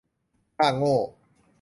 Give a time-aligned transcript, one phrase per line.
[0.57, 0.97] ค่าโง่